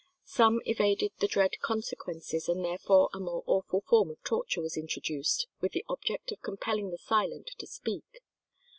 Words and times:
Some 0.25 0.61
evaded 0.65 1.11
the 1.19 1.27
dread 1.27 1.59
consequences, 1.61 2.49
and 2.49 2.65
therefore 2.65 3.11
a 3.13 3.19
more 3.19 3.43
awful 3.45 3.81
form 3.81 4.09
of 4.09 4.23
torture 4.23 4.59
was 4.59 4.75
introduced 4.75 5.45
with 5.59 5.73
the 5.73 5.85
object 5.87 6.31
of 6.31 6.41
compelling 6.41 6.89
the 6.89 6.97
silent 6.97 7.51
to 7.59 7.67
speak. 7.67 8.21